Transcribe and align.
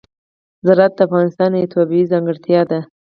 زراعت 0.67 0.93
د 0.97 0.99
افغانستان 1.07 1.51
یوه 1.53 1.71
طبیعي 1.75 2.09
ځانګړتیا 2.11 2.61
ده. 2.69 2.79